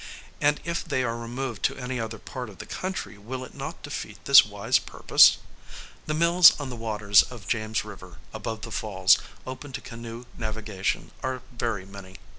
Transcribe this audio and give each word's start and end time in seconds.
And, 0.41 0.59
if 0.63 0.83
they 0.83 1.03
are 1.03 1.15
removed 1.15 1.61
to 1.65 1.77
any 1.77 1.99
other 1.99 2.17
part 2.17 2.49
of 2.49 2.57
the 2.57 2.65
country, 2.65 3.19
will 3.19 3.43
it 3.45 3.53
not 3.53 3.83
defeat 3.83 4.17
this 4.25 4.43
wise 4.43 4.79
purpose? 4.79 5.37
The 6.07 6.15
mills 6.15 6.59
on 6.59 6.71
the 6.71 6.75
waters 6.75 7.21
of 7.21 7.47
James 7.47 7.85
river, 7.85 8.17
above 8.33 8.61
the 8.63 8.71
falls, 8.71 9.19
open 9.45 9.73
to 9.73 9.81
canoe 9.81 10.25
navigation, 10.39 11.11
are 11.21 11.43
very 11.55 11.85
many. 11.85 12.15